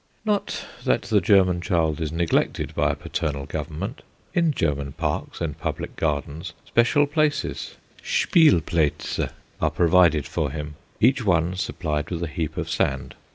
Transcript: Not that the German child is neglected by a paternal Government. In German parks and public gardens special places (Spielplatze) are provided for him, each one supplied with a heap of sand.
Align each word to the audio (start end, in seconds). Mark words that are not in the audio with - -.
Not 0.25 0.65
that 0.83 1.03
the 1.03 1.21
German 1.21 1.61
child 1.61 2.01
is 2.01 2.11
neglected 2.11 2.73
by 2.73 2.89
a 2.89 2.95
paternal 2.95 3.45
Government. 3.45 4.01
In 4.33 4.51
German 4.51 4.93
parks 4.93 5.39
and 5.41 5.55
public 5.55 5.95
gardens 5.95 6.53
special 6.65 7.05
places 7.05 7.75
(Spielplatze) 8.01 9.29
are 9.61 9.69
provided 9.69 10.25
for 10.25 10.49
him, 10.49 10.73
each 10.99 11.23
one 11.23 11.55
supplied 11.55 12.09
with 12.09 12.23
a 12.23 12.27
heap 12.27 12.57
of 12.57 12.67
sand. 12.67 13.13